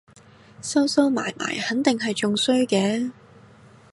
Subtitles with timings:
[0.63, 3.11] 收收埋埋肯定係仲衰嘅